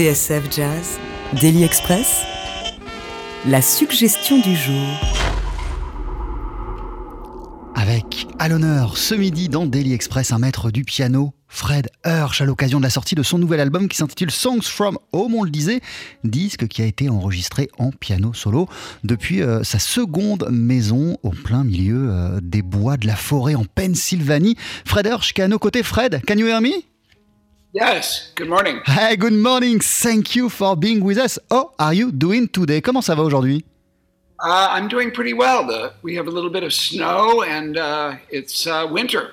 [0.00, 0.98] TSF Jazz,
[1.42, 2.22] Daily Express,
[3.46, 4.86] la suggestion du jour.
[7.74, 12.46] Avec à l'honneur ce midi dans Daily Express un maître du piano, Fred Hirsch, à
[12.46, 15.50] l'occasion de la sortie de son nouvel album qui s'intitule Songs from Home, on le
[15.50, 15.82] disait,
[16.24, 18.70] disque qui a été enregistré en piano solo
[19.04, 23.66] depuis euh, sa seconde maison au plein milieu euh, des bois de la forêt en
[23.66, 24.56] Pennsylvanie.
[24.86, 25.82] Fred Hirsch qui est à nos côtés.
[25.82, 26.70] Fred, can you hear me?
[27.72, 28.80] Yes, good morning.
[28.84, 29.78] Hey, good morning.
[29.78, 31.38] Thank you for being with us.
[31.48, 32.80] How are you doing today?
[32.80, 33.64] Comment ça va aujourd'hui?
[34.40, 35.64] Uh, I'm doing pretty well.
[35.64, 39.30] The, we have a little bit of snow and uh, it's uh, winter.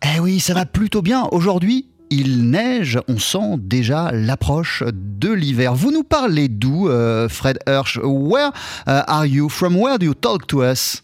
[0.00, 1.28] Eh oui, ça va plutôt bien.
[1.32, 5.74] Aujourd'hui, il neige, on sent déjà l'approche de l'hiver.
[5.74, 7.98] Vous nous parlez d'où, euh, Fred Hirsch?
[8.02, 8.52] Where
[8.86, 9.50] uh, are you?
[9.50, 11.02] From where do you talk to us?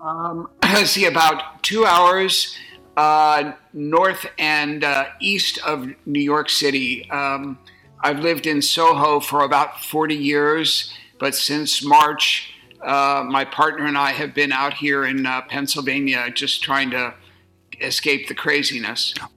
[0.00, 2.54] Um, I see about two hours
[2.96, 7.08] uh, north and uh, east of New York City.
[7.10, 7.58] Um,
[8.00, 13.96] I've lived in Soho for about 40 years, but since March, uh, my partner and
[13.96, 17.14] I have been out here in uh, Pennsylvania just trying to.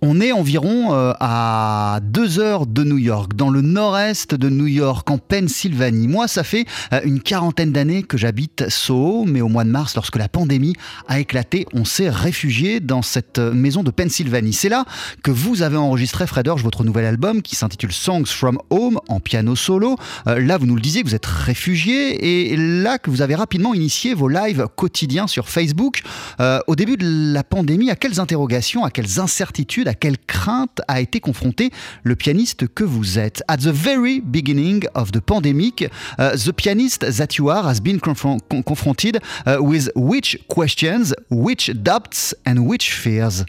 [0.01, 4.67] On est environ euh, à deux heures de New York, dans le nord-est de New
[4.67, 6.07] York, en Pennsylvanie.
[6.07, 9.95] Moi, ça fait euh, une quarantaine d'années que j'habite Soho, mais au mois de mars,
[9.95, 10.75] lorsque la pandémie
[11.07, 14.53] a éclaté, on s'est réfugié dans cette euh, maison de Pennsylvanie.
[14.53, 14.85] C'est là
[15.23, 19.19] que vous avez enregistré, Fred Hirsch, votre nouvel album qui s'intitule Songs from Home en
[19.19, 19.97] piano solo.
[20.25, 24.13] Là, vous nous le disiez, vous êtes réfugié et là que vous avez rapidement initié
[24.13, 26.01] vos lives quotidiens sur Facebook.
[26.39, 28.37] Au début de la pandémie, à quelles interrogations,
[28.84, 31.72] à quelles incertitudes, à quelles craintes a été confronté
[32.04, 35.89] le pianiste que vous êtes At the very beginning of the pandemic,
[36.19, 41.13] uh, the pianist that you are has been confron- con- confronted uh, with which questions,
[41.30, 43.45] which doubts, and which fears?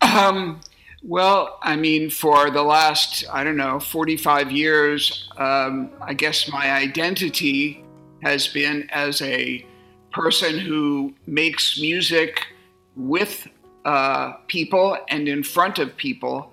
[0.00, 0.60] Um,
[1.02, 6.70] well, I mean, for the last, I don't know, 45 years, um, I guess my
[6.70, 7.84] identity
[8.22, 9.64] has been as a
[10.12, 12.46] person who makes music
[12.98, 13.48] with
[13.84, 16.50] uh, people and in front of people.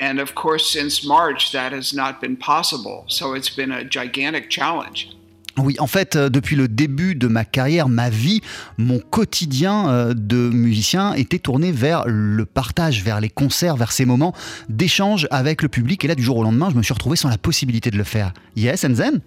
[0.00, 3.04] And of course, since March, that has not been possible.
[3.06, 5.10] So it's been a gigantic challenge.
[5.58, 8.40] Oui, en fait, euh, depuis le début de ma carrière, ma vie,
[8.78, 14.06] mon quotidien euh, de musicien était tourné vers le partage, vers les concerts, vers ces
[14.06, 14.34] moments
[14.70, 16.04] d'échange avec le public.
[16.04, 18.04] Et là, du jour au lendemain, je me suis retrouvé sans la possibilité de le
[18.04, 18.32] faire.
[18.56, 19.20] Yes, and then?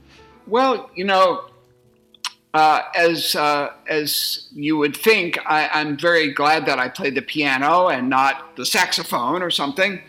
[0.47, 1.41] Well, you know,
[2.55, 7.21] uh, as uh, as you would think, I, I'm very glad that I played the
[7.21, 9.99] piano and not the saxophone or something.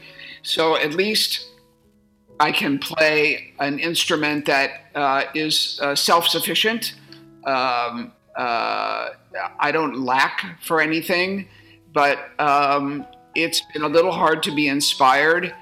[0.43, 1.49] So at least
[2.39, 6.95] I can play an instrument that uh, is uh, self-sufficient.
[7.45, 9.09] Um, uh,
[9.59, 11.49] I don't lack for anything,
[11.93, 15.53] but um, it's been a little hard to be inspired,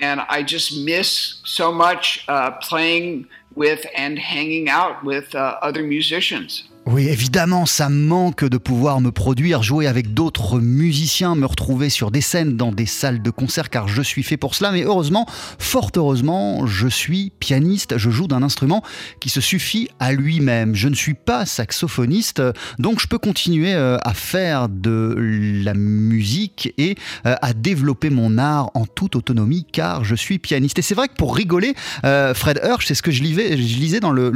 [0.00, 5.82] and I just miss so much uh, playing with and hanging out with uh, other
[5.82, 6.68] musicians.
[6.86, 12.10] Oui, évidemment, ça manque de pouvoir me produire, jouer avec d'autres musiciens, me retrouver sur
[12.10, 14.70] des scènes, dans des salles de concert, car je suis fait pour cela.
[14.70, 15.26] Mais heureusement,
[15.58, 18.82] fort heureusement, je suis pianiste, je joue d'un instrument
[19.18, 20.74] qui se suffit à lui-même.
[20.74, 22.42] Je ne suis pas saxophoniste,
[22.78, 25.16] donc je peux continuer euh, à faire de
[25.64, 30.78] la musique et euh, à développer mon art en toute autonomie, car je suis pianiste.
[30.78, 31.74] Et c'est vrai que pour rigoler,
[32.04, 34.28] euh, Fred Hirsch, c'est ce que je lisais, dans le,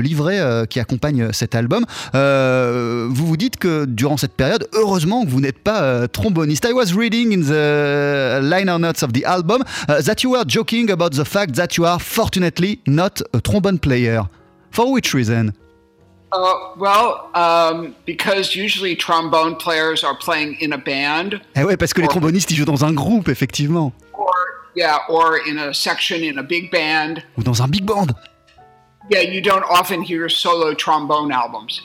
[0.00, 1.85] livret qui accompagne cet album.
[2.14, 6.64] Euh, vous vous dites que durant cette période, heureusement que vous n'êtes pas euh, tromboniste.
[6.68, 10.90] I was reading in the liner notes of the album uh, that you were joking
[10.90, 14.22] about the fact that you are fortunately not a trombone player.
[14.70, 15.52] For which reason?
[16.32, 21.94] Uh, well, um, because usually trombone players are playing in a band, Eh ouais, parce
[21.94, 23.92] que les trombonistes, ils jouent dans un groupe, effectivement.
[24.12, 24.34] or
[24.74, 27.22] yeah, or in a section in a big band.
[27.38, 28.08] Ou dans un big band.
[29.08, 31.82] Yeah, you don't often hear solo trombone albums.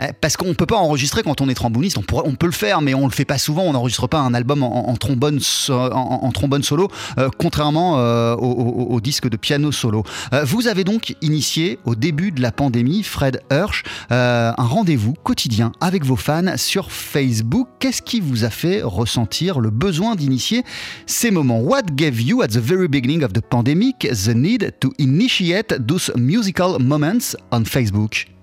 [0.00, 2.02] Eh, Parce qu'on peut pas enregistrer quand on est tromboniste, on,
[2.34, 3.62] peut le faire, mais on le fait pas souvent.
[3.62, 9.72] On n'enregistre pas un album en, trombone, solo, euh, contrairement euh, au disque de piano
[9.72, 10.02] solo.
[10.32, 15.14] Euh, vous avez donc initié au début de la pandémie, Fred Hirsch, euh, un rendez-vous
[15.22, 17.68] quotidien avec vos fans sur Facebook.
[17.78, 20.64] Qu'est-ce qui vous a fait ressentir le besoin d'initier
[21.06, 21.60] ces moments?
[21.60, 26.10] What gave you, at the very beginning of the pandemic, the need to initiate those
[26.16, 28.33] musical moments on Facebook?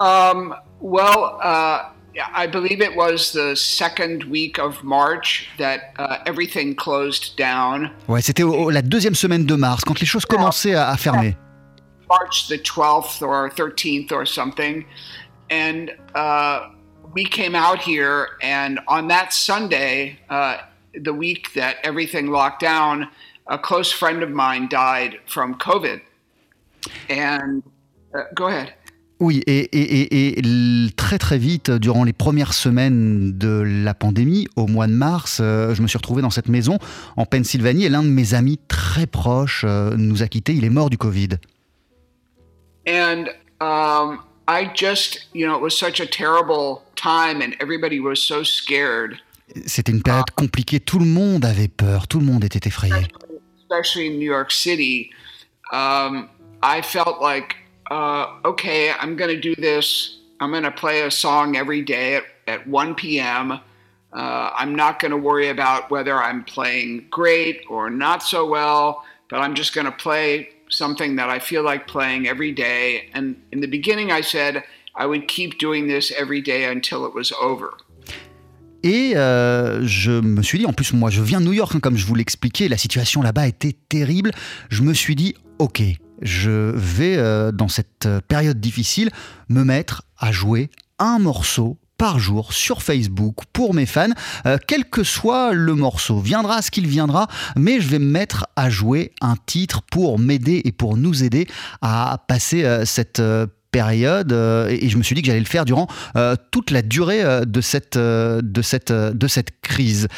[0.00, 1.90] Um, well, uh,
[2.34, 7.90] I believe it was the second week of March that uh, everything closed down.
[8.08, 11.36] Ouais, c'était la deuxième semaine de mars, quand les choses commençaient à, à fermer.
[12.08, 14.84] March the 12th or 13th or something.
[15.50, 16.68] And uh,
[17.12, 20.58] we came out here, and on that Sunday, uh,
[20.94, 23.08] the week that everything locked down,
[23.46, 26.00] a close friend of mine died from COVID.
[27.08, 27.62] And
[28.14, 28.74] uh, go ahead.
[29.18, 34.66] Oui, et, et, et, très très vite, durant les premières semaines de la pandémie, au
[34.66, 36.78] mois de mars, euh, je me suis retrouvé dans cette maison
[37.16, 40.52] en Pennsylvanie et l'un de mes amis très proches euh, nous a quittés.
[40.52, 41.38] Il est mort du Covid.
[42.86, 43.28] And
[43.60, 48.44] um, I just, you know, it was such a terrible time and everybody was so
[48.44, 49.16] scared.
[49.64, 50.80] C'était une période compliquée.
[50.80, 52.06] Tout le monde avait peur.
[52.06, 53.06] Tout le monde était effrayé.
[53.62, 55.10] Especially in New York City,
[55.72, 56.28] um,
[56.62, 57.56] I felt like,
[57.90, 60.18] uh, okay, I'm going to do this.
[60.40, 63.52] I'm going to play a song every day at, at 1 p.m.
[63.52, 63.58] Uh,
[64.12, 69.40] I'm not going to worry about whether I'm playing great or not so well, but
[69.40, 73.08] I'm just going to play something that I feel like playing every day.
[73.14, 74.64] And in the beginning, I said
[74.94, 77.72] I would keep doing this every day until it was over.
[78.82, 81.80] Et euh, je me suis dit, en plus moi je viens de New York, hein,
[81.80, 84.30] comme je vous l'expliquais, la situation là-bas était terrible.
[84.68, 85.82] Je me suis dit, ok,
[86.22, 89.10] je vais euh, dans cette période difficile
[89.48, 94.10] me mettre à jouer un morceau par jour sur Facebook pour mes fans,
[94.46, 96.20] euh, quel que soit le morceau.
[96.20, 100.62] Viendra ce qu'il viendra, mais je vais me mettre à jouer un titre pour m'aider
[100.64, 101.46] et pour nous aider
[101.82, 104.32] à passer euh, cette euh, période
[104.70, 105.86] et je me suis dit que j'allais le faire durant
[106.50, 107.98] toute la durée de cette
[109.60, 110.08] crise.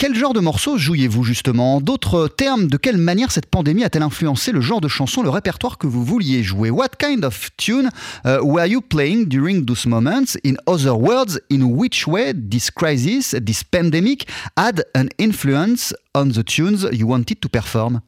[0.00, 1.78] Quel genre de morceaux jouiez-vous justement?
[1.82, 5.76] D'autres termes, de quelle manière cette pandémie a-t-elle influencé le genre de chansons, le répertoire
[5.76, 6.70] que vous vouliez jouer?
[6.70, 7.90] What kind of tune
[8.24, 10.38] uh, were you playing during those moments?
[10.42, 14.26] In other words, in which way this crisis, this pandemic
[14.56, 18.00] had an influence on the tunes you wanted to perform?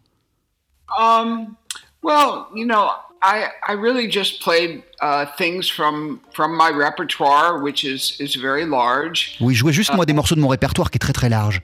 [0.98, 1.58] Um,
[2.02, 2.90] Well, you know,
[3.22, 8.64] I, I really just played uh, things from, from my repertoire, which is, is very
[8.66, 9.36] large.
[9.40, 11.62] Oui, je jouais juste moi des morceaux de mon répertoire qui est très très large.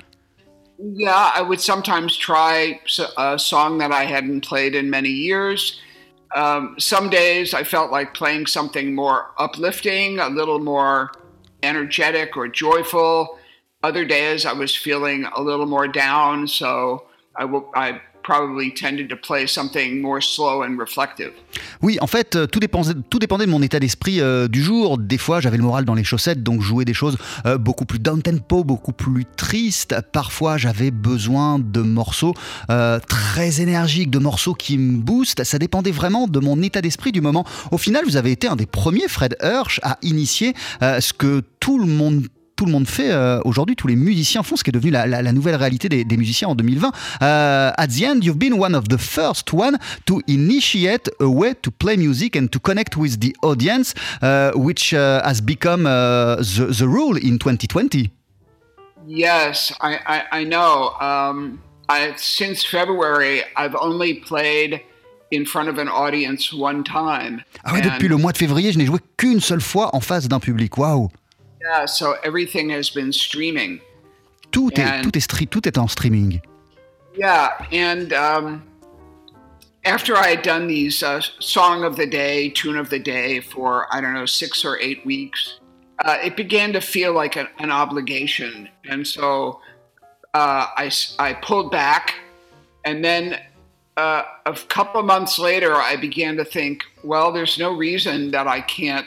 [0.78, 2.80] Yeah, I would sometimes try
[3.16, 5.80] a song that I hadn't played in many years.
[6.37, 11.11] Um, some days I felt like playing something more uplifting, a little more
[11.64, 13.38] energetic or joyful.
[13.82, 19.08] Other days I was feeling a little more down, so I, w- I probably tended
[19.08, 21.32] to play something more slow and reflective.
[21.80, 24.99] Oui, en fait, euh, tout dépendait, de mon état d'esprit euh, du jour.
[24.99, 27.16] Des fois, j'avais le moral dans les chaussettes, donc jouer des choses
[27.47, 29.94] euh, beaucoup plus down tempo, beaucoup plus tristes.
[30.12, 32.35] Parfois, j'avais besoin de morceaux
[33.08, 35.44] très énergiques, de morceaux qui me boostent.
[35.44, 37.44] Ça dépendait vraiment de mon état d'esprit du moment.
[37.70, 41.78] Au final, vous avez été un des premiers, Fred Hirsch, à initier ce que tout
[41.78, 42.26] le monde
[42.59, 45.07] tout le monde fait euh, aujourd'hui, tous les musiciens font, ce qui est devenu la,
[45.07, 46.88] la, la nouvelle réalité des, des, musiciens en 2020.
[46.88, 46.93] Uh,
[47.79, 51.71] at the end, you've been one of the first one to initiate a way to
[51.71, 56.87] play music and to connect with the audience, uh, which uh, has become the, the
[56.87, 58.11] rule in 2020.
[59.07, 60.91] Yes, I, I, I know.
[61.00, 64.83] Um, I, since February, I've only played
[65.31, 67.45] in front of an audience one time.
[67.62, 70.27] Ah ouais, depuis le mois de février, je n'ai joué qu'une seule fois en face
[70.27, 70.77] d'un public.
[70.77, 71.09] Waouh!
[71.69, 73.81] Yeah, so everything has been streaming.
[74.51, 76.41] Tout est, tout est, tout est en streaming.
[77.15, 78.63] Yeah, and um,
[79.85, 83.87] after I had done these uh, song of the day, tune of the day for
[83.93, 85.61] I don't know six or eight weeks,
[86.05, 89.61] uh, it began to feel like a, an obligation, and so
[90.33, 92.15] uh, I I pulled back,
[92.87, 93.41] and then
[93.99, 98.47] uh, a couple of months later, I began to think, well, there's no reason that
[98.47, 99.07] I can't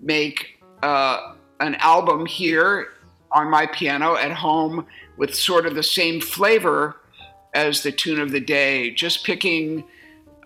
[0.00, 1.31] make uh,
[1.62, 2.88] an album here
[3.30, 6.96] on my piano at home with sort of the same flavor
[7.54, 9.84] as the tune of the day, just picking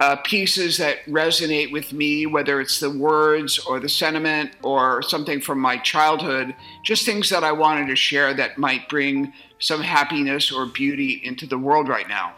[0.00, 5.40] uh, pieces that resonate with me, whether it's the words or the sentiment or something
[5.40, 6.54] from my childhood,
[6.84, 11.46] just things that I wanted to share that might bring some happiness or beauty into
[11.46, 12.34] the world right now.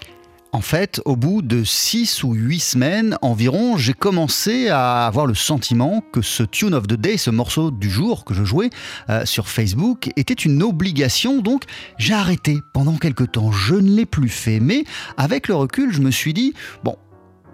[0.51, 5.35] En fait, au bout de 6 ou 8 semaines environ, j'ai commencé à avoir le
[5.35, 8.71] sentiment que ce Tune of the Day, ce morceau du jour que je jouais
[9.11, 11.43] euh, sur Facebook, était une obligation.
[11.43, 11.65] Donc
[11.99, 13.53] j'ai arrêté pendant quelques temps.
[13.53, 14.59] Je ne l'ai plus fait.
[14.59, 14.85] Mais
[15.19, 16.97] avec le recul, je me suis dit, bon,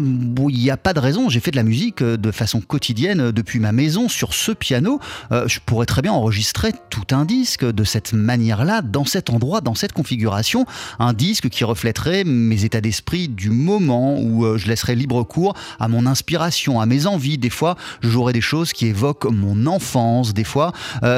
[0.00, 3.20] il n'y a pas de raison, j'ai fait de la musique euh, de façon quotidienne
[3.20, 5.00] euh, depuis ma maison sur ce piano.
[5.32, 9.60] Euh, je pourrais très bien enregistrer tout un disque de cette manière-là, dans cet endroit,
[9.60, 10.66] dans cette configuration.
[10.98, 15.88] Un disque qui reflèterait mes états d'esprit du moment où je laisserais libre cours à
[15.88, 17.38] mon inspiration, à mes envies.
[17.38, 20.72] Des fois, je jouerais des choses qui évoquent mon enfance, des fois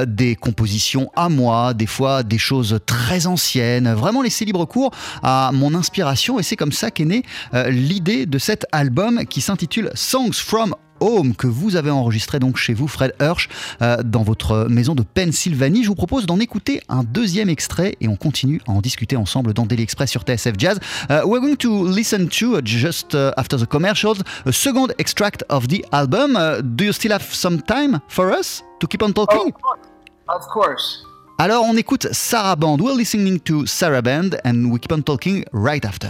[0.07, 3.93] des compositions à moi, des fois des choses très anciennes.
[3.93, 4.91] Vraiment laisser libre cours
[5.23, 7.23] à mon inspiration et c'est comme ça qu'est née
[7.69, 12.75] l'idée de cette album qui s'intitule Songs from Home que vous avez enregistré donc chez
[12.75, 13.49] vous, Fred Hirsch,
[13.83, 15.83] euh, dans votre maison de Pennsylvanie.
[15.83, 19.53] Je vous propose d'en écouter un deuxième extrait et on continue à en discuter ensemble
[19.53, 20.79] dans Daily Express sur TSF Jazz.
[21.11, 25.45] Uh, we're going to listen to, uh, just uh, after the commercials, a second extract
[25.49, 26.37] of the album.
[26.37, 29.53] Uh, do you still have some time for us to keep on talking?
[29.65, 31.05] Oh, of course.
[31.39, 32.79] Alors on écoute Sarah Band.
[32.81, 36.09] We're listening to Sarah Band and we keep on talking right after.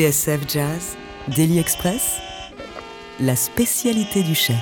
[0.00, 0.96] TSF Jazz,
[1.28, 2.16] Daily Express,
[3.20, 4.56] la spécialité du chef.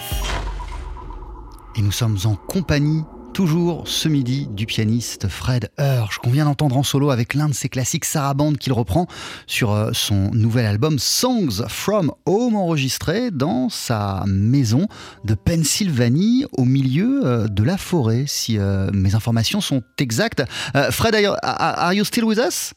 [1.77, 6.77] Et nous sommes en compagnie toujours ce midi du pianiste Fred Hirsch qu'on vient d'entendre
[6.77, 9.07] en solo avec l'un de ses classiques Sarabande qu'il reprend
[9.47, 14.89] sur euh, son nouvel album Songs from Home enregistré dans sa maison
[15.25, 20.43] de Pennsylvanie au milieu euh, de la forêt si euh, mes informations sont exactes.
[20.91, 22.75] Fred, are you still with us?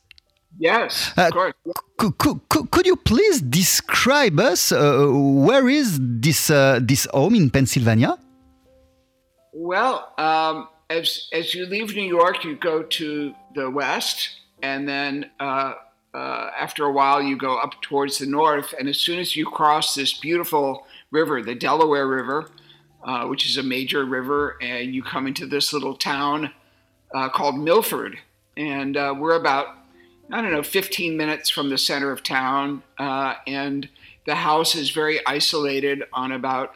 [0.62, 1.54] Yes, of course.
[1.98, 7.50] Could, could, could, you please describe us uh, where is this uh, this home in
[7.50, 8.16] Pennsylvania?
[9.54, 15.32] Well, um, as as you leave New York, you go to the west, and then
[15.40, 15.74] uh,
[16.14, 18.76] uh, after a while, you go up towards the north.
[18.78, 22.52] And as soon as you cross this beautiful river, the Delaware River,
[23.04, 26.52] uh, which is a major river, and you come into this little town
[27.16, 28.20] uh, called Milford,
[28.56, 29.81] and uh, we're about
[30.34, 33.90] I don't know 15 minutes from the center of town, uh, and
[34.26, 36.76] the house is very isolated on about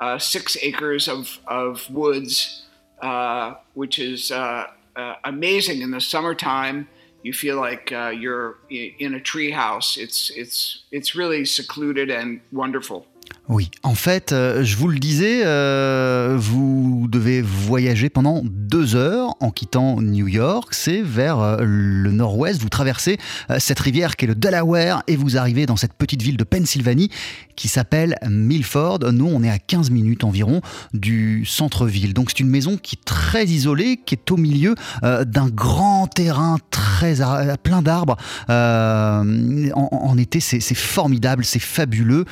[0.00, 2.64] uh, six acres of, of woods,
[3.02, 6.88] uh, which is uh, uh, amazing in the summertime.
[7.22, 9.98] You feel like uh, you're in a tree house.
[9.98, 13.06] It's, it's, it's really secluded and wonderful.
[13.50, 19.34] Oui, en fait, euh, je vous le disais, euh, vous devez voyager pendant deux heures
[19.40, 20.72] en quittant New York.
[20.72, 22.58] C'est vers euh, le nord-ouest.
[22.62, 23.18] Vous traversez
[23.58, 27.10] cette rivière qui est le Delaware et vous arrivez dans cette petite ville de Pennsylvanie
[27.54, 29.00] qui s'appelle Milford.
[29.12, 30.62] Nous, on est à 15 minutes environ
[30.94, 32.14] du centre-ville.
[32.14, 36.56] Donc c'est une maison qui est très isolée, qui est au milieu d'un grand terrain
[36.70, 37.16] très
[37.62, 38.16] plein d'arbres.
[38.48, 42.24] En, été, c'est formidable, c'est fabuleux.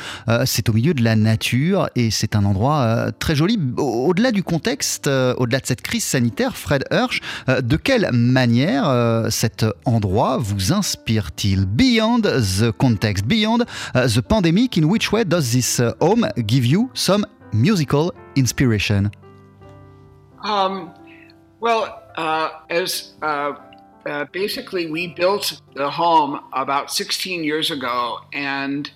[0.47, 3.59] c'est au de la nature et c'est un endroit euh, très joli.
[3.77, 8.91] Au-delà du contexte, euh, au-delà de cette crise sanitaire, Fred Hirsch, euh, de quelle manière
[9.31, 11.67] cet endroit vous inspire-t-il?
[11.67, 13.65] Beyond the context, beyond
[13.95, 19.11] the pandemic, in which way does this home give you some musical inspiration?
[20.45, 20.91] Um,
[21.63, 23.53] Well, uh, as uh,
[24.05, 28.91] uh, basically we built the home about 16 years ago and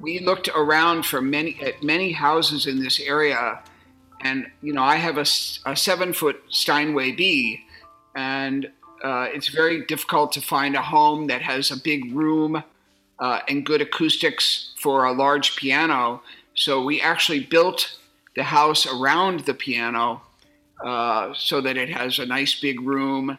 [0.00, 3.62] we looked around for many at many houses in this area,
[4.22, 5.26] and you know I have a,
[5.70, 7.60] a seven foot Steinway B,
[8.14, 8.70] and
[9.02, 12.62] uh, it's very difficult to find a home that has a big room
[13.18, 16.22] uh, and good acoustics for a large piano.
[16.54, 17.98] So we actually built
[18.34, 20.22] the house around the piano
[20.84, 23.38] uh, so that it has a nice big room,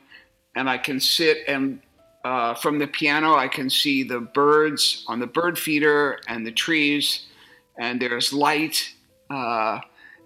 [0.55, 1.81] and I can sit and
[2.23, 6.51] uh, from the piano, I can see the birds on the bird feeder and the
[6.51, 7.27] trees,
[7.77, 8.93] and there's light.
[9.29, 9.79] Uh,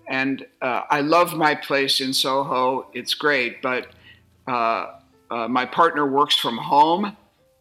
[0.07, 2.87] and uh, I love my place in Soho.
[2.93, 3.87] It's great, but
[4.47, 4.97] uh,
[5.29, 7.15] uh, my partner works from home,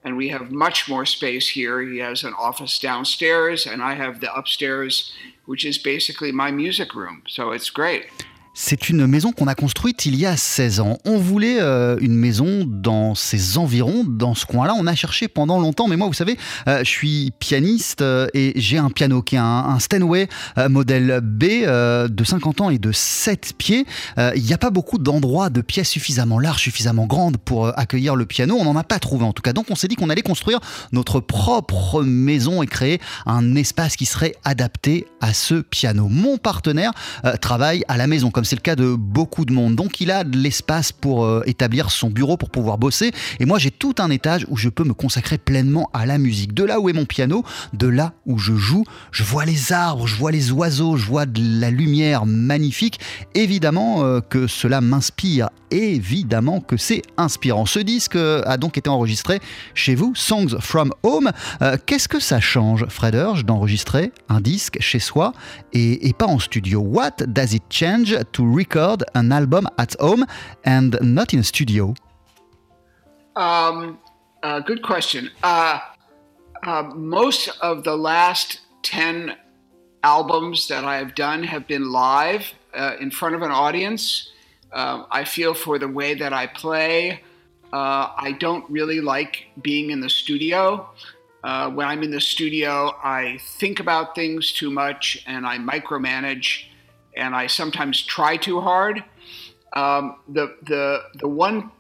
[0.05, 1.83] and we have much more space here.
[1.83, 5.13] He has an office downstairs, and I have the upstairs,
[5.47, 7.23] which is basically my music room.
[7.29, 8.07] So it's great.
[8.53, 10.99] C'est une maison qu'on a construite il y a 16 ans.
[11.05, 14.75] On voulait euh, une maison dans ces environs, dans ce coin-là.
[14.77, 16.37] On a cherché pendant longtemps, mais moi, vous savez,
[16.67, 20.29] euh, je suis pianiste euh, et j'ai un piano qui est un, Steinway
[20.69, 23.87] modèle B de 50 ans et de 7 pieds.
[24.19, 28.27] Il n'y a pas beaucoup d'endroits de pièces suffisamment larges, suffisamment grandes pour accueillir le
[28.27, 28.57] piano.
[28.59, 29.53] On n'en a pas trouvé en tout cas.
[29.53, 30.61] Donc on s'est dit qu'on allait construire
[30.93, 36.09] notre propre maison et créer un espace qui serait adapté à ce piano.
[36.09, 36.93] Mon partenaire
[37.41, 39.77] travaille à la maison comme c'est le cas de beaucoup de monde.
[39.77, 43.13] Donc il a de l'espace pour euh, établir son bureau, pour pouvoir bosser.
[43.39, 46.55] Et moi j'ai tout un étage où je peux me consacrer pleinement à la musique.
[46.55, 50.07] De là où est mon piano, de là où je joue, je vois les arbres,
[50.07, 52.99] je vois les oiseaux, je vois de la lumière magnifique.
[53.35, 57.67] Évidemment euh, que cela m'inspire, évidemment que c'est inspirant.
[57.67, 59.41] Ce disque euh, a donc été enregistré
[59.75, 61.31] chez vous, Songs from Home.
[61.87, 65.33] Qu'est-ce que ça change, Fred Urge, d'enregistrer un disque chez soi
[65.73, 66.81] et, pas en studio?
[66.81, 70.27] What does it change to record an album at home
[70.65, 71.95] and not in a studio?
[73.37, 73.99] Um,
[74.43, 75.31] uh, good question.
[75.43, 75.79] Uh,
[76.63, 79.35] uh, most of the last 10
[80.03, 82.53] albums that I have done have been live
[83.01, 84.31] in front of an audience.
[84.73, 87.23] Uh, I feel for the way that I play.
[87.73, 90.89] Uh, I don't really like being in the studio.
[91.43, 96.65] when I'm in the studio, I think about things too much and I micromanage
[97.17, 99.05] and I sometimes try too hard.
[99.73, 101.71] Um, the the the one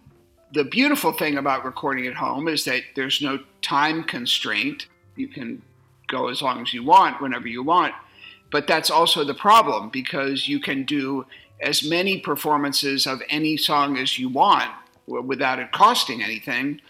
[0.53, 4.87] the beautiful thing about recording at home is that there's no time constraint.
[5.16, 5.62] You can
[6.09, 7.94] go as long as you want, whenever you want.
[8.50, 11.24] But that's also the problem because you can do
[11.62, 14.70] as many performances of any song as you want
[15.07, 16.81] without it costing anything.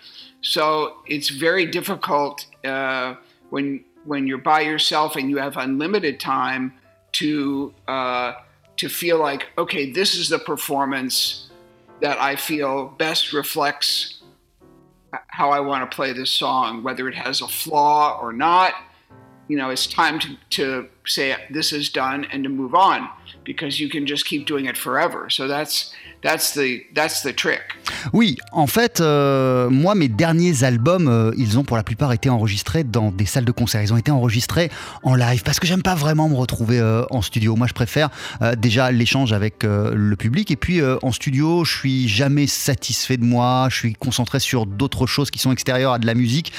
[0.42, 3.14] So it's very difficult uh,
[3.50, 6.74] when when you're by yourself and you have unlimited time
[7.12, 8.34] to uh,
[8.76, 11.48] to feel like okay, this is the performance
[12.00, 14.22] that I feel best reflects
[15.28, 18.74] how I want to play this song, whether it has a flaw or not.
[19.48, 23.10] You know, it's time to, to say this is done and to move on
[23.44, 25.30] because you can just keep doing it forever.
[25.30, 27.62] So that's That's the, that's the trick.
[28.12, 32.28] Oui, en fait, euh, moi, mes derniers albums, euh, ils ont pour la plupart été
[32.28, 33.82] enregistrés dans des salles de concert.
[33.82, 34.70] Ils ont été enregistrés
[35.02, 37.56] en live parce que j'aime pas vraiment me retrouver euh, en studio.
[37.56, 38.10] Moi, je préfère
[38.58, 40.50] déjà l'échange avec le public.
[40.50, 43.68] Et puis, en studio, je suis jamais satisfait de moi.
[43.70, 46.52] Je suis concentré sur d'autres choses qui sont extérieures à de la musique.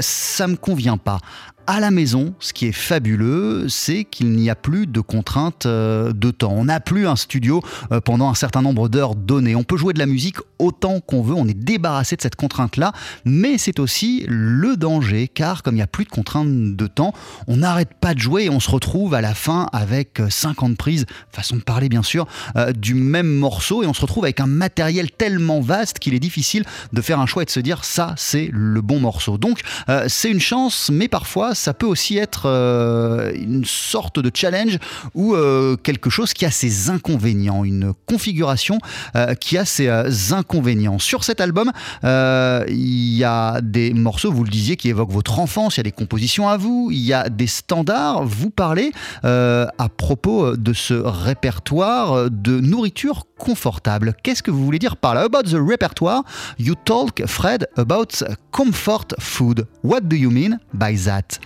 [0.00, 1.20] ça me convient pas.
[1.68, 6.12] À la maison, ce qui est fabuleux, c'est qu'il n'y a plus de contraintes euh,
[6.12, 6.52] de temps.
[6.52, 9.54] On n'a plus un studio euh, pendant un certain nombre d'heures données.
[9.54, 11.34] On peut jouer de la musique autant qu'on veut.
[11.36, 12.92] On est débarrassé de cette contrainte-là.
[13.24, 17.12] Mais c'est aussi le danger, car comme il n'y a plus de contraintes de temps,
[17.46, 20.74] on n'arrête pas de jouer et on se retrouve à la fin avec 50 euh,
[20.74, 22.26] prises, façon de parler bien sûr,
[22.74, 23.84] du même morceau.
[23.84, 27.26] Et on se retrouve avec un matériel tellement vaste qu'il est difficile de faire un
[27.26, 29.38] choix et de se dire ça, c'est le bon morceau.
[29.38, 29.60] Donc
[30.08, 34.78] c'est une chance, mais parfois ça peut aussi être euh, une sorte de challenge
[35.14, 38.78] ou euh, quelque chose qui a ses inconvénients, une configuration
[39.16, 39.88] euh, qui a ses
[40.32, 40.98] inconvénients.
[40.98, 41.70] Sur cet album,
[42.02, 45.84] il y a des morceaux, vous le disiez, qui évoquent votre enfance, il y a
[45.84, 48.24] des compositions à vous, il y a des standards.
[48.24, 54.14] Vous parlez à propos de ce répertoire de nourriture confortable.
[54.22, 56.22] Qu'est-ce que vous voulez dire par là About the repertoire,
[56.58, 59.66] you talk, Fred, about comfort food.
[59.82, 61.40] What do you mean by that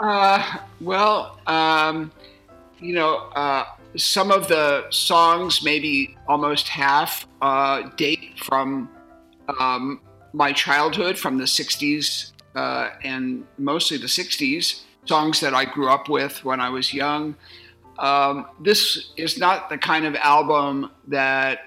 [0.00, 0.42] Uh,
[0.80, 2.10] well, um,
[2.80, 3.64] you know, uh,
[3.96, 8.88] some of the songs, maybe almost half, uh, date from
[9.60, 10.00] um,
[10.32, 16.08] my childhood, from the 60s uh, and mostly the 60s, songs that I grew up
[16.08, 17.34] with when I was young.
[17.98, 21.60] Um, this is not the kind of album that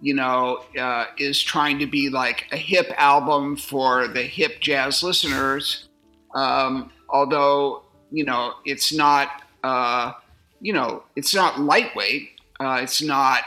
[0.00, 5.02] you know uh, is trying to be like a hip album for the hip jazz
[5.02, 5.88] listeners.
[6.34, 10.12] Um, although you know it's not uh,
[10.60, 13.42] you know it's not lightweight uh, it's not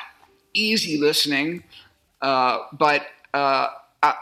[0.54, 1.64] easy listening
[2.22, 3.68] uh, but uh,
[4.04, 4.14] uh,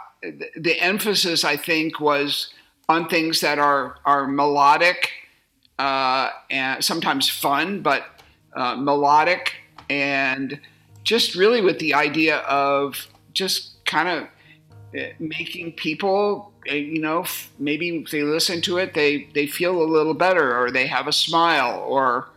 [0.58, 2.54] the emphasis i think was
[2.90, 5.12] on things that are are melodic
[5.80, 8.06] uh, and sometimes fun but
[8.56, 9.56] uh, melodic
[9.90, 10.60] and
[11.04, 14.28] just really with the idea of just kind of
[15.20, 17.26] making people eh, you know
[17.60, 21.08] maybe if they listen to it they they feel a little better or they have
[21.08, 22.30] a smile or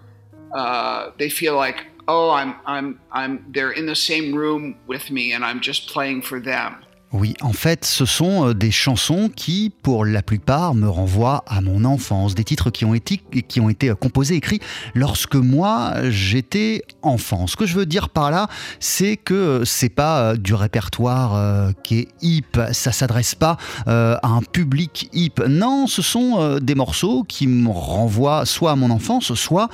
[0.53, 5.33] uh, they feel like oh i'm i'm i'm they're in the same room with me
[5.33, 6.83] and i'm just playing for them
[7.15, 11.63] Oui, en fait, ce sont euh, des chansons qui, pour la plupart, me renvoient à
[11.63, 14.61] mon enfance, des titres qui ont été, qui ont euh, composés, écrits
[14.95, 17.47] lorsque moi j'étais enfant.
[17.47, 18.47] Ce que je veux dire par là,
[18.79, 24.43] c'est que euh, c'est pas du répertoire qui est hip, ça s'adresse pas à un
[24.43, 25.41] public hip.
[25.49, 29.69] Non, ce sont des morceaux qui me renvoient soit à mon enfance, soit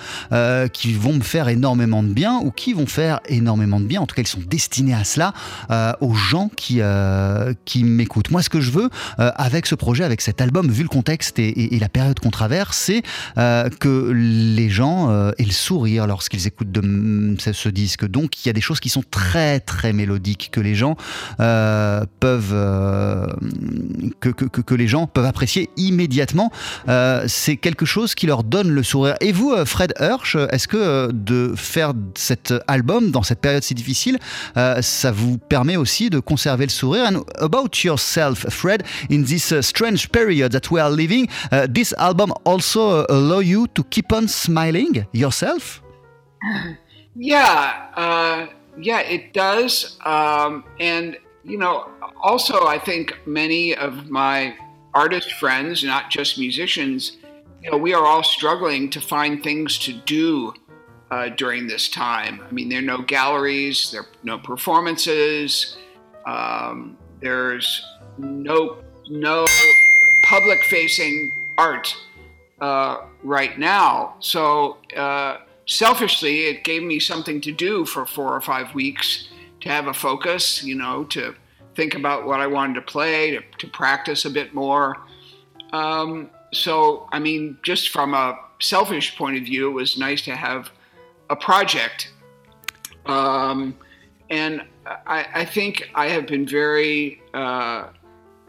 [0.72, 4.00] qui vont me faire énormément de bien ou qui vont faire énormément de bien.
[4.00, 5.32] En tout cas, ils sont destinés à cela,
[6.00, 6.80] aux gens qui
[7.24, 8.30] euh, qui m'écoutent.
[8.30, 11.38] Moi, ce que je veux euh, avec ce projet, avec cet album, vu le contexte
[11.38, 13.02] et, la période qu'on traverse, c'est
[13.38, 16.68] euh, que les gens aient le sourire lorsqu'ils écoutent
[17.38, 18.06] ce disque.
[18.06, 20.96] Donc, il y a des choses qui sont très, très mélodiques que les gens
[21.38, 22.54] peuvent
[24.20, 26.50] que, que, les gens peuvent apprécier immédiatement.
[27.26, 29.16] c'est quelque chose qui leur donne le sourire.
[29.20, 34.18] Et vous, Fred Hirsch, est-ce que de faire cet album dans cette période si difficile,
[34.54, 37.10] ça vous permet aussi de conserver le sourire?
[37.38, 42.32] About yourself, Fred, in this uh, strange period that we are living, uh, this album
[42.44, 45.82] also uh, allow you to keep on smiling yourself?
[47.16, 49.98] Yeah, uh, yeah, it does.
[50.04, 51.88] Um, and, you know,
[52.20, 54.56] also, I think many of my
[54.94, 57.18] artist friends, not just musicians,
[57.62, 60.54] you know, we are all struggling to find things to do
[61.10, 62.40] uh, during this time.
[62.46, 65.76] I mean, there are no galleries, there are no performances.
[66.26, 67.84] Um, there's
[68.18, 69.44] no no
[70.28, 71.94] public facing art
[72.60, 74.14] uh, right now.
[74.20, 79.28] So uh, selfishly, it gave me something to do for four or five weeks
[79.60, 80.62] to have a focus.
[80.62, 81.34] You know, to
[81.74, 84.96] think about what I wanted to play, to, to practice a bit more.
[85.72, 90.36] Um, so, I mean, just from a selfish point of view, it was nice to
[90.36, 90.70] have
[91.30, 92.12] a project.
[93.06, 93.76] Um,
[94.30, 97.88] and I, I think I have been very uh,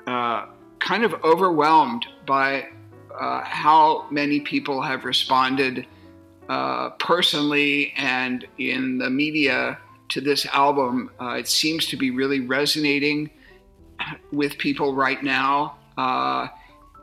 [0.05, 0.45] uh,
[0.79, 2.67] kind of overwhelmed by
[3.19, 5.87] uh, how many people have responded
[6.49, 9.77] uh, personally and in the media
[10.09, 11.09] to this album.
[11.19, 13.29] Uh, it seems to be really resonating
[14.31, 15.77] with people right now.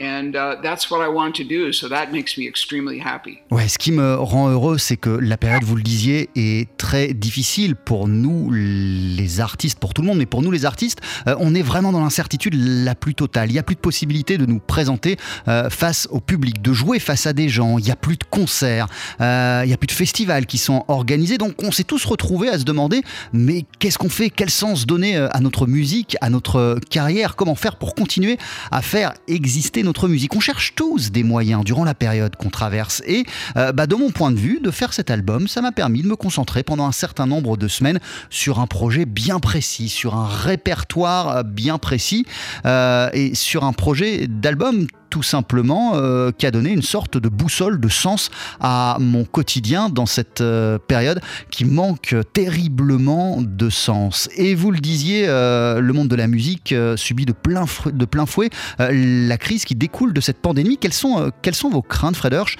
[0.03, 3.39] And that's what I want to do, so that makes me extremely happy.
[3.53, 7.15] Ouais, ce qui me rend heureux, c'est que la période, vous le disiez, est très
[7.15, 11.37] difficile pour nous, les artistes, pour tout le monde, mais pour nous, les artistes, euh,
[11.39, 13.51] on est vraiment dans l'incertitude la plus totale.
[13.51, 16.99] Il n'y a plus de possibilité de nous présenter euh, face au public, de jouer
[16.99, 17.79] face à des gens.
[17.79, 18.89] Il n'y a plus de concerts,
[19.21, 21.39] euh, il n'y a plus de festivals qui sont organisés.
[21.39, 24.31] Donc, on s'est tous retrouvés à se demander, mais qu'est-ce qu'on fait?
[24.31, 27.37] Quel sens donner à notre musique, à notre carrière?
[27.37, 28.37] Comment faire pour continuer
[28.73, 30.35] à faire exister nos musique.
[30.35, 33.03] On cherche tous des moyens durant la période qu'on traverse.
[33.07, 33.25] Et
[33.57, 36.09] euh, bah, de mon point de vue, de faire cet album, ça m'a permis de
[36.09, 38.01] me concentrer pendant un certain nombre de semaines
[38.31, 42.27] sur un projet bien précis, sur un répertoire bien précis
[42.67, 47.29] euh, et sur un projet d'album tout simplement euh, qui a donné une sorte de
[47.29, 51.21] boussole de sens à mon quotidien dans cette euh, période
[51.51, 54.31] qui manque terriblement de sens.
[54.39, 58.25] Et vous le disiez, euh, le monde de la musique subit de plein, de plein
[58.25, 58.49] fouet
[58.79, 60.79] la crise qui découle de cette pandémie.
[60.79, 62.57] Quelles sont, quelles sont vos craintes, Fred Hirsch,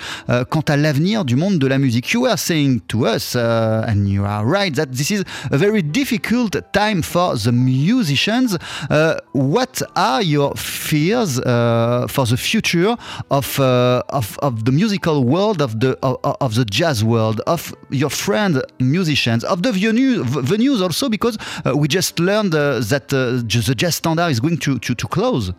[0.51, 2.11] quant à l'avenir du monde de la musique?
[2.11, 5.83] You are saying to us, uh, and you are right, that this is a very
[5.83, 8.59] difficult time for the musicians.
[8.91, 12.97] Uh, what are your fears uh, for the future
[13.31, 17.75] of, uh, of, of the musical world, of the, of, of, the jazz world, of
[17.91, 23.13] your friend musicians, of the venue, venues also, because uh, we just learned uh, that
[23.13, 25.53] uh, the jazz standard is going to, to, to close.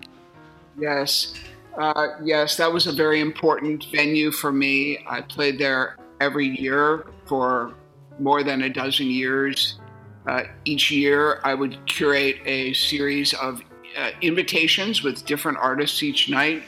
[0.79, 1.33] Yes.
[1.77, 4.99] Uh, yes, that was a very important venue for me.
[5.07, 7.73] I played there every year for
[8.19, 9.79] more than a dozen years.
[10.27, 13.61] Uh, each year, I would curate a series of
[13.97, 16.63] uh, invitations with different artists each night.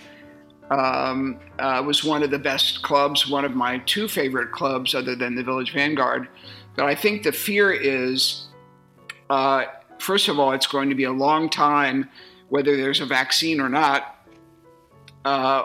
[0.71, 5.15] Um, uh, was one of the best clubs, one of my two favorite clubs, other
[5.15, 6.27] than the Village Vanguard.
[6.75, 8.47] But I think the fear is,
[9.29, 9.65] uh,
[9.99, 12.09] first of all, it's going to be a long time,
[12.49, 14.25] whether there's a vaccine or not,
[15.23, 15.63] uh,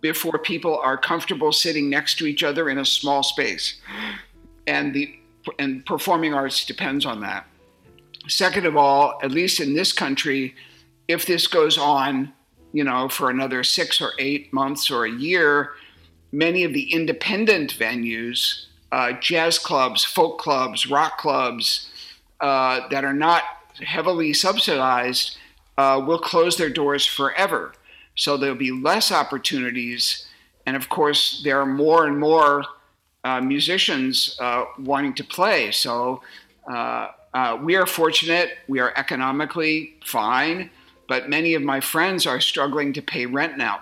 [0.00, 3.80] before people are comfortable sitting next to each other in a small space,
[4.66, 5.14] and the
[5.58, 7.46] and performing arts depends on that.
[8.28, 10.54] Second of all, at least in this country,
[11.08, 12.32] if this goes on,
[12.72, 15.72] you know, for another six or eight months or a year,
[16.32, 21.90] many of the independent venues, uh, jazz clubs, folk clubs, rock clubs,
[22.40, 23.42] uh, that are not
[23.84, 25.36] heavily subsidized,
[25.78, 27.72] uh, will close their doors forever.
[28.14, 30.26] So there'll be less opportunities.
[30.66, 32.64] And of course, there are more and more
[33.24, 35.70] uh, musicians uh, wanting to play.
[35.70, 36.22] So
[36.66, 37.08] uh,
[37.62, 38.58] we are fortunate.
[38.68, 40.70] We are economically fine,
[41.08, 43.80] but many of my friends are struggling to pay rent now.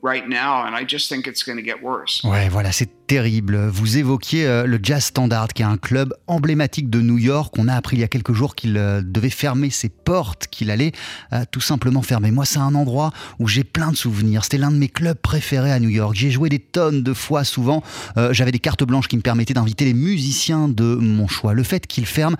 [0.00, 2.22] Right now, and I just think it's going to get worse.
[2.22, 3.66] Ouais, voilà, c'est terrible.
[3.66, 7.54] Vous évoquiez euh, le Jazz Standard, qui est un club emblématique de New York.
[7.58, 10.70] On a appris il y a quelques jours qu'il euh, devait fermer ses portes, qu'il
[10.70, 10.92] allait
[11.34, 12.30] euh, tout simplement fermer.
[12.30, 14.44] Moi, c'est un endroit où j'ai plein de souvenirs.
[14.44, 16.14] C'était l'un de mes clubs préférés à New York.
[16.16, 17.82] J'ai joué des tonnes de fois, souvent.
[18.30, 21.52] J'avais des cartes blanches qui me permettaient d'inviter les musiciens de mon choix.
[21.52, 22.36] Le fait qu'il ferme,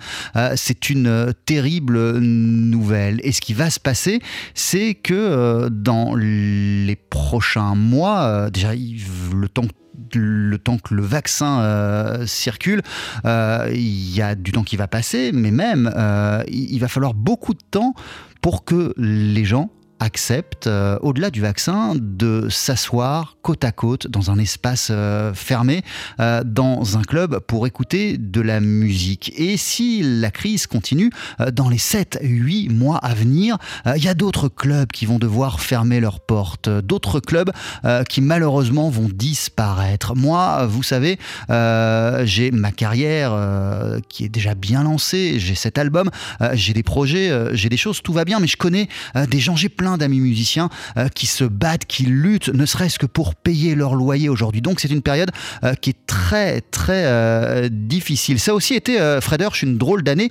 [0.55, 3.19] c'est une terrible nouvelle.
[3.23, 4.21] Et ce qui va se passer,
[4.55, 9.67] c'est que dans les prochains mois, déjà, le temps
[10.13, 12.81] le temps que le vaccin euh, circule,
[13.25, 17.13] euh, il y a du temps qui va passer, mais même euh, il va falloir
[17.13, 17.93] beaucoup de temps
[18.41, 19.69] pour que les gens
[20.03, 25.81] accepte, euh, au-delà du vaccin, de s'asseoir côte à côte dans un espace euh, fermé,
[26.19, 29.31] euh, dans un club, pour écouter de la musique.
[29.37, 31.09] Et si la crise continue,
[31.53, 33.57] dans les 7-8 mois à venir,
[33.95, 37.51] il y a d'autres clubs qui vont devoir fermer leurs portes, d'autres clubs
[38.09, 40.15] qui malheureusement vont disparaître.
[40.15, 41.17] Moi, vous savez,
[41.49, 43.33] j'ai ma carrière
[44.09, 46.09] qui est déjà bien lancée, j'ai cet album,
[46.53, 48.87] j'ai des projets, j'ai des choses, tout va bien, mais je connais
[49.29, 53.05] des gens, j'ai plein d'amis musiciens euh, qui se battent, qui luttent, ne serait-ce que
[53.05, 54.61] pour payer leur loyer aujourd'hui.
[54.61, 55.31] Donc c'est une période
[55.63, 58.39] euh, qui est très très euh, difficile.
[58.39, 60.29] Ça a aussi été, Fred Hirsch, une drôle d'année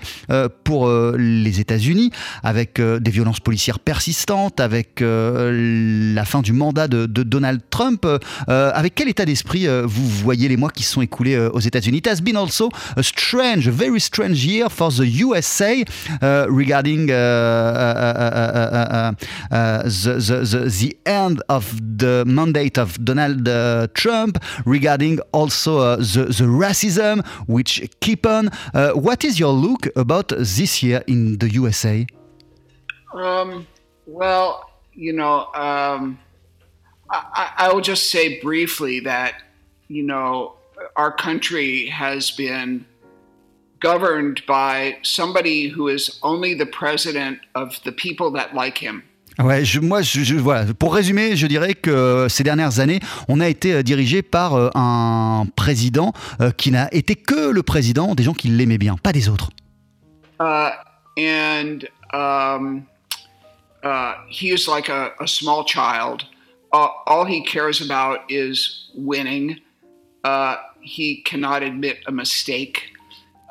[0.65, 2.11] pour les États-Unis,
[2.43, 8.07] avec des violences policières persistantes, avec la fin du mandat de, Donald Trump.
[8.47, 11.99] avec quel état d'esprit vous voyez les mois qui se sont écoulés aux États-Unis?
[11.99, 15.75] It has been also a strange, very strange year for the USA
[16.21, 19.13] regarding Uh,
[19.51, 26.27] the, the, the, end of the mandate of Donald uh, Trump, regarding also uh, the,
[26.39, 28.51] the racism which keep on.
[28.95, 32.07] what is your look about this year in the USA?
[33.15, 33.67] Um,
[34.07, 36.19] well, you know, um,
[37.11, 39.43] I, I will just say briefly that,
[39.89, 40.55] you know,
[40.97, 42.87] our country has been
[43.81, 49.03] governed by somebody who is only the president of the people that like him.
[49.39, 50.73] Ouais, je, moi, je, je, voilà.
[50.75, 54.69] Pour résumer, je dirais que ces dernières années, on a été euh, dirigé par euh,
[54.75, 59.13] un président euh, qui n'a été que le président des gens qui l'aimaient bien, pas
[59.13, 59.51] des autres.
[60.39, 60.71] Uh,
[61.17, 62.85] and um,
[63.83, 66.25] uh, he is like a, a small child.
[66.73, 69.57] Uh, all he cares about is winning.
[70.25, 72.93] Uh, he cannot admit a mistake.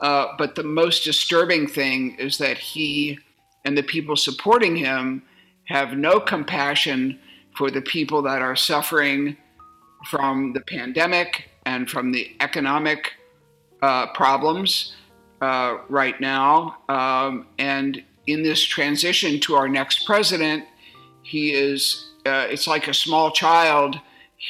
[0.01, 3.17] Uh, but the most disturbing thing is that he
[3.65, 5.21] and the people supporting him
[5.71, 7.19] have no compassion
[7.57, 9.37] for the people that are suffering
[10.09, 13.13] from the pandemic and from the economic
[13.81, 14.95] uh, problems
[15.41, 16.77] uh, right now.
[16.89, 20.65] Um, and in this transition to our next president,
[21.23, 23.99] he is, uh, it's like a small child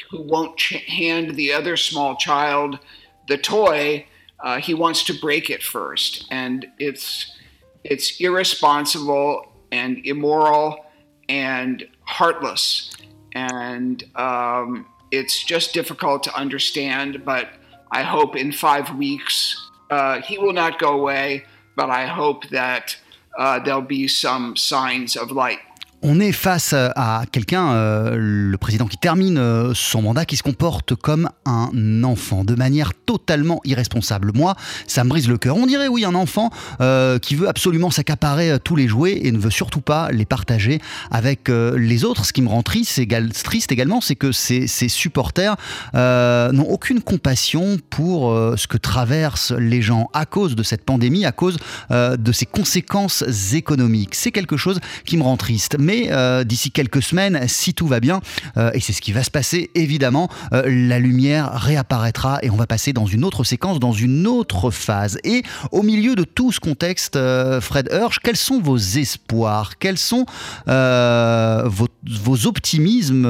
[0.10, 2.80] who won't ch- hand the other small child
[3.28, 4.06] the toy.
[4.40, 6.26] Uh, he wants to break it first.
[6.32, 7.38] And it's,
[7.84, 10.86] it's irresponsible and immoral
[11.32, 12.92] and heartless.
[13.34, 17.48] And um, it's just difficult to understand, but
[17.90, 19.56] I hope in five weeks
[19.90, 21.46] uh, he will not go away,
[21.78, 22.98] but I hope that
[23.40, 25.60] uh, there'll be some signs of light.
[26.04, 30.42] On est face à quelqu'un, euh, le président qui termine euh, son mandat, qui se
[30.42, 34.32] comporte comme un enfant, de manière totalement irresponsable.
[34.34, 34.56] Moi,
[34.88, 35.58] ça me brise le cœur.
[35.58, 36.50] On dirait, oui, un enfant
[36.80, 40.26] euh, qui veut absolument s'accaparer euh, tous les jouets et ne veut surtout pas les
[40.26, 40.82] partager
[41.12, 42.26] avec euh, les autres.
[42.26, 43.00] Ce qui me rend triste,
[43.44, 45.56] triste également, c'est que ces supporters
[45.94, 51.26] euh, n'ont aucune compassion pour ce que traversent les gens à cause de cette pandémie,
[51.26, 51.58] à cause
[51.90, 53.24] de ses conséquences
[53.54, 54.16] économiques.
[54.16, 55.78] C'est quelque chose qui me rend triste.
[55.92, 58.22] Euh, d'ici quelques semaines, si tout va bien,
[58.58, 62.56] euh, et c'est ce qui va se passer évidemment, euh, la lumière réapparaîtra et on
[62.56, 65.18] va passer dans une autre séquence, dans une autre phase.
[65.24, 67.18] Et au milieu de tout ce contexte,
[67.60, 69.78] Fred Hirsch, quels sont vos espoirs?
[69.80, 70.26] Quels sont
[70.68, 73.24] vos, optimismes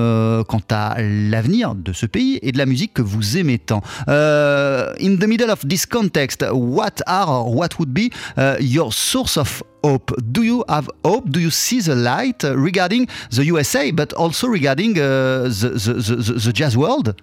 [0.47, 3.82] quant à l'avenir de ce pays et de la musique que vous aimez tant?
[4.07, 8.09] In the middle of this context, what are what would be
[8.59, 10.11] your source of hope?
[10.32, 11.29] Do you have hope?
[11.29, 16.15] Do you see the light uh, regarding the USA, but also regarding uh, the, the,
[16.15, 17.21] the, the, jazz world?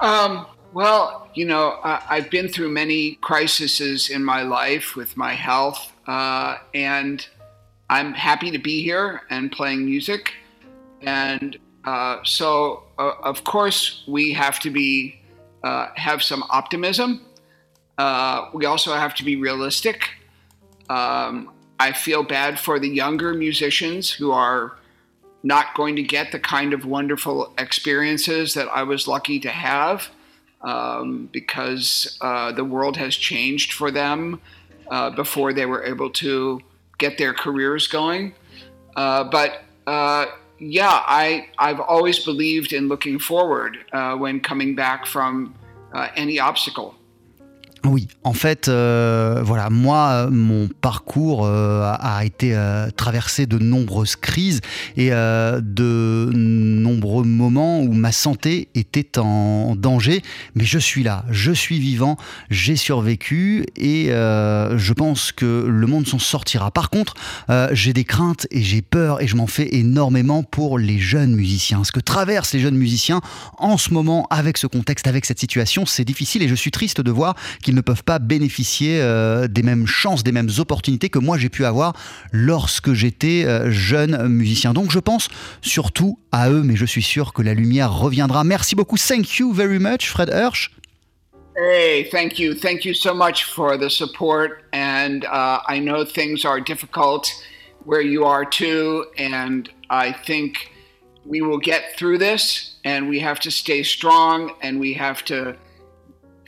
[0.00, 5.32] Um, well, you know, I, have been through many crises in my life with my
[5.32, 7.26] health, uh, and
[7.88, 10.32] I'm happy to be here and playing music.
[11.02, 15.20] And uh, so, uh, of course, we have to be
[15.62, 17.24] uh, have some optimism.
[18.52, 20.10] we also have to be realistic.
[20.88, 24.76] Um, I feel bad for the younger musicians who are
[25.42, 30.08] not going to get the kind of wonderful experiences that I was lucky to have
[30.62, 34.40] um, because uh, the world has changed for them
[34.90, 36.60] uh, before they were able to
[36.98, 38.34] get their careers going.
[38.96, 40.26] Uh, but uh,
[40.58, 45.54] yeah, I, I've always believed in looking forward uh, when coming back from
[45.92, 46.94] uh, any obstacle.
[47.84, 54.16] Oui, en fait, euh, voilà, moi, mon parcours euh, a été euh, traversé de nombreuses
[54.16, 54.62] crises
[54.96, 60.22] et de nombreux moments où ma santé était en danger,
[60.54, 62.16] mais je suis là, je suis vivant,
[62.48, 66.70] j'ai survécu et je pense que le monde s'en sortira.
[66.70, 67.14] Par contre,
[67.72, 71.84] j'ai des craintes et j'ai peur et je m'en fais énormément pour les jeunes musiciens.
[71.84, 73.20] Ce que traversent les jeunes musiciens
[73.58, 77.00] en ce moment avec ce contexte, avec cette situation, c'est difficile et je suis triste
[77.00, 81.18] de voir qu'ils ne peuvent pas bénéficier euh, des mêmes chances, des mêmes opportunités que
[81.18, 81.92] moi j'ai pu avoir
[82.32, 84.72] lorsque j'étais euh, jeune musicien.
[84.72, 85.28] Donc je pense
[85.60, 88.44] surtout à eux, mais je suis sûr que la lumière reviendra.
[88.44, 88.96] Merci beaucoup.
[88.96, 90.70] Thank you very much, Fred Hirsch.
[91.56, 92.54] Hey, thank you.
[92.54, 94.64] Thank you so much for the support.
[94.72, 97.30] And uh, I know things are difficult
[97.84, 99.06] where you are too.
[99.16, 100.72] And I think
[101.24, 102.74] we will get through this.
[102.84, 105.56] And we have to stay strong and we have to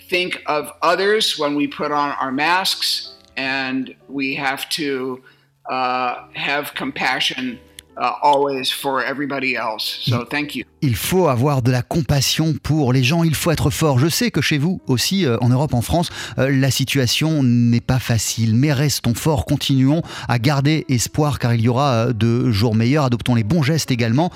[0.08, 5.22] think of others when we put on our masks, and we have to
[5.68, 7.58] uh, have compassion
[7.96, 10.00] always for everybody else.
[10.08, 10.64] So thank you.
[10.82, 13.98] Il faut avoir de la compassion pour les gens, il faut être fort.
[13.98, 17.80] Je sais que chez vous aussi, euh, en Europe, en France, euh, la situation n'est
[17.80, 22.50] pas facile, mais restons forts, continuons à garder espoir car il y aura euh, de
[22.50, 23.04] jours meilleurs.
[23.04, 24.30] Adoptons les bons gestes également,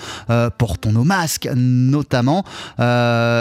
[0.58, 2.44] portons nos masques notamment,
[2.78, 2.84] et,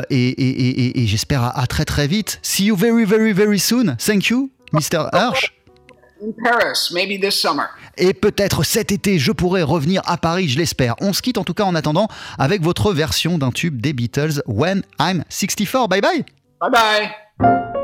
[0.09, 2.39] et, et, et j'espère à, à, très très vite.
[2.41, 3.95] See you very very very soon.
[3.97, 5.09] Thank you, Mr.
[5.13, 5.58] Hirsch.
[7.97, 10.95] Et peut-être cet été, je pourrai revenir à Paris, je l'espère.
[11.01, 12.07] On se quitte en tout cas en attendant
[12.37, 15.87] avec votre version d'un tube des Beatles, When I'm 64.
[15.87, 16.25] Bye bye
[16.61, 17.78] Bye bye.